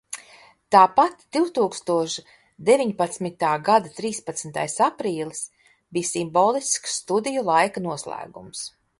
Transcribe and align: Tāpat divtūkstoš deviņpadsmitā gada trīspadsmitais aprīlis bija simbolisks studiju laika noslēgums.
Tāpat 0.75 1.19
divtūkstoš 1.35 2.15
deviņpadsmitā 2.69 3.51
gada 3.67 3.91
trīspadsmitais 3.97 4.77
aprīlis 4.85 5.43
bija 5.97 6.11
simbolisks 6.13 6.95
studiju 7.03 7.45
laika 7.51 7.85
noslēgums. 7.89 8.63